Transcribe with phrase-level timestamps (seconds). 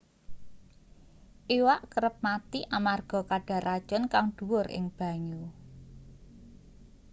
[1.57, 5.43] iwak kerep mati amarga kadar racun kang dhuwur ing banyu